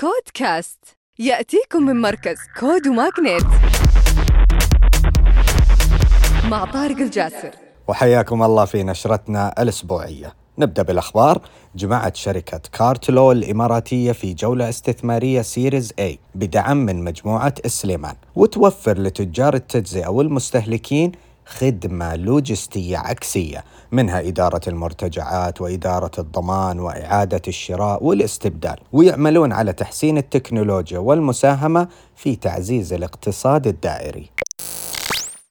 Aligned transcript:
CodeCast 0.00 0.84
يأتيكم 1.18 1.82
من 1.82 2.00
مركز 2.00 2.36
CODE 2.60 2.88
و 2.88 2.95
MAGNiTT 2.95 3.44
مع 6.44 6.64
طارق 6.64 6.96
الجاسر. 6.96 7.50
وحياكم 7.88 8.42
الله 8.42 8.64
في 8.64 8.82
نشرتنا 8.82 9.54
الأسبوعية. 9.58 10.34
نبدأ 10.58 10.82
بالأخبار. 10.82 11.42
جمعت 11.74 12.16
شركة 12.16 12.60
Cartlow 12.72 13.32
الإماراتية 13.32 14.12
في 14.12 14.34
جولة 14.34 14.68
استثمارية 14.68 15.42
Series 15.42 15.92
A 16.00 16.16
بدعم 16.34 16.76
من 16.76 17.04
مجموعة 17.04 17.54
سليمان. 17.66 18.14
وتوفر 18.36 18.98
لتجار 18.98 19.54
التجزئة 19.54 20.08
والمستهلكين 20.08 21.12
خدمة 21.50 22.16
لوجستية 22.16 22.98
عكسية 22.98 23.64
منها 23.92 24.20
إدارة 24.20 24.60
المرتجعات 24.68 25.60
وإدارة 25.60 26.10
الضمان 26.18 26.80
وإعادة 26.80 27.42
الشراء 27.48 28.04
والاستبدال 28.04 28.76
ويعملون 28.92 29.52
على 29.52 29.72
تحسين 29.72 30.18
التكنولوجيا 30.18 30.98
والمساهمة 30.98 31.88
في 32.16 32.36
تعزيز 32.36 32.92
الاقتصاد 32.92 33.66
الدائري. 33.66 34.30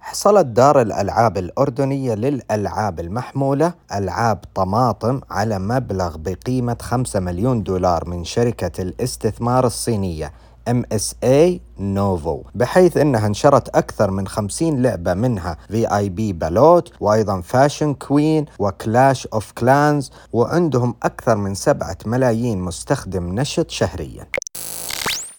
حصلت 0.00 0.46
دار 0.46 0.80
الألعاب 0.80 1.38
الأردنية 1.38 2.14
للألعاب 2.14 3.00
المحمولة 3.00 3.74
ألعاب 3.94 4.44
طماطم 4.54 5.20
على 5.30 5.58
مبلغ 5.58 6.16
بقيمة 6.16 6.76
5 6.80 7.20
مليون 7.20 7.62
دولار 7.62 8.08
من 8.08 8.24
شركة 8.24 8.82
الاستثمار 8.82 9.66
الصينية. 9.66 10.32
MSA 10.70 11.60
Novo 11.78 12.42
بحيث 12.54 12.96
إنها 12.96 13.26
انشرت 13.26 13.68
أكثر 13.68 14.10
من 14.10 14.26
50 14.26 14.82
لعبة 14.82 15.14
منها 15.14 15.56
VIP 15.68 16.32
بالوت 16.32 16.92
وأيضا 17.00 17.40
Fashion 17.40 17.94
Queen 17.94 18.44
و 18.58 18.69
Clash 18.69 19.26
of 19.26 19.52
Clans 19.52 20.10
وعندهم 20.32 20.94
أكثر 21.02 21.36
من 21.36 21.54
7 21.54 21.96
ملايين 22.06 22.58
مستخدم 22.58 23.40
نشط 23.40 23.70
شهريا. 23.70 24.26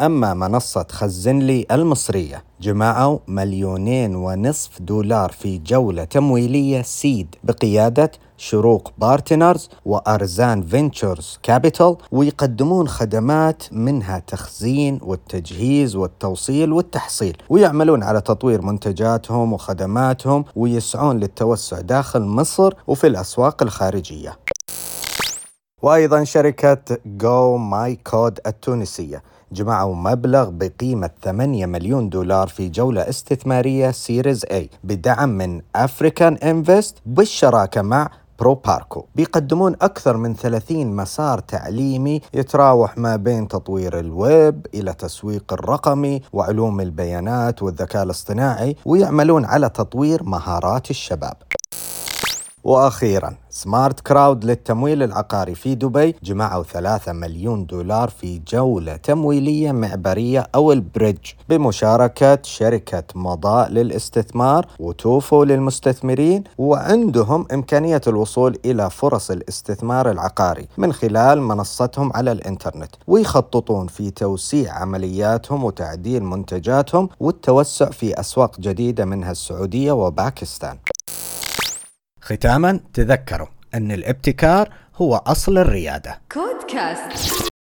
أما 0.00 0.34
منصة 0.34 0.86
خزن 0.90 1.38
لي 1.38 1.66
المصرية 1.70 2.44
جمعوا 2.60 3.18
مليونين 3.28 4.16
ونصف 4.16 4.82
دولار 4.82 5.32
في 5.32 5.58
جولة 5.58 6.04
تمويلية 6.04 6.82
Seed 6.82 7.34
بقيادة 7.44 8.10
شروق 8.36 8.92
Partners 8.98 9.68
وأرزان 9.84 10.62
Ventures 10.62 11.38
Capital 11.42 11.96
ويقدمون 12.12 12.88
خدمات 12.88 13.62
منها 13.72 14.18
تخزين 14.18 15.00
والتجهيز 15.02 15.96
والتوصيل 15.96 16.72
والتحصيل 16.72 17.36
ويعملون 17.50 18.02
على 18.02 18.20
تطوير 18.20 18.62
منتجاتهم 18.62 19.52
وخدماتهم 19.52 20.44
ويسعون 20.56 21.18
للتوسع 21.18 21.80
داخل 21.80 22.22
مصر 22.22 22.74
وفي 22.86 23.06
الأسواق 23.06 23.62
الخارجية. 23.62 24.38
وأيضا 25.82 26.24
شركة 26.24 26.98
GoMyCode 27.06 28.38
التونسية 28.46 29.22
جمعوا 29.52 29.94
مبلغ 29.94 30.50
بقيمة 30.50 31.10
8 31.24 31.66
مليون 31.66 32.08
دولار 32.08 32.48
في 32.48 32.68
جولة 32.68 33.08
استثمارية 33.08 33.90
Series 33.90 34.44
A 34.44 34.64
بدعم 34.84 35.28
من 35.28 35.60
AfricInvest 35.76 36.96
بالشراكة 37.06 37.82
مع 37.82 38.10
Proparco 38.38 39.04
بيقدمون 39.14 39.76
أكثر 39.82 40.16
من 40.16 40.34
30 40.34 40.96
مسار 40.96 41.38
تعليمي 41.38 42.20
يتراوح 42.34 42.98
ما 42.98 43.16
بين 43.16 43.48
تطوير 43.48 43.98
الويب 43.98 44.66
إلى 44.74 44.92
تسويق 44.92 45.52
الرقمي 45.52 46.22
وعلوم 46.32 46.80
البيانات 46.80 47.62
والذكاء 47.62 48.02
الاصطناعي 48.02 48.76
ويعملون 48.84 49.44
على 49.44 49.68
تطوير 49.68 50.22
مهارات 50.22 50.90
الشباب. 50.90 51.36
وأخيرا 52.66 53.36
سمارت 53.50 54.00
كراود 54.00 54.44
للتمويل 54.44 55.02
العقاري 55.02 55.54
في 55.54 55.74
دبي 55.74 56.14
جمعوا 56.22 56.62
ثلاثة 56.62 57.12
مليون 57.12 57.66
دولار 57.66 58.08
في 58.08 58.38
جولة 58.48 58.96
تمويلية 58.96 59.72
معبرية 59.72 60.46
أو 60.54 60.72
البريدج 60.72 61.30
بمشاركة 61.48 62.38
شركة 62.42 63.04
مضاء 63.14 63.70
للاستثمار 63.70 64.66
وتوفو 64.78 65.44
للمستثمرين 65.44 66.44
وعندهم 66.58 67.46
إمكانية 67.52 68.00
الوصول 68.06 68.58
إلى 68.64 68.90
فرص 68.90 69.30
الاستثمار 69.30 70.10
العقاري 70.10 70.68
من 70.78 70.92
خلال 70.92 71.42
منصتهم 71.42 72.12
على 72.14 72.32
الإنترنت 72.32 72.90
ويخططون 73.06 73.86
في 73.86 74.10
توسيع 74.10 74.72
عملياتهم 74.72 75.64
وتعديل 75.64 76.24
منتجاتهم 76.24 77.08
والتوسع 77.20 77.90
في 77.90 78.20
أسواق 78.20 78.60
جديدة 78.60 79.04
منها 79.04 79.30
السعودية 79.30 79.92
وباكستان. 79.92 80.76
ختاما 82.26 82.80
تذكروا 82.94 83.46
أن 83.74 83.92
الابتكار 83.92 84.68
هو 84.96 85.16
أصل 85.16 85.58
الريادة. 85.58 86.20
كود 86.32 86.70
كاست 86.70 87.55